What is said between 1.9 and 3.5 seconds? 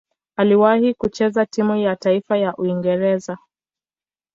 taifa ya Uingereza.